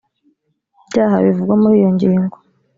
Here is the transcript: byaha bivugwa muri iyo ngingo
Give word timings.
byaha 0.87 1.15
bivugwa 1.25 1.53
muri 1.61 1.75
iyo 1.79 1.89
ngingo 1.95 2.35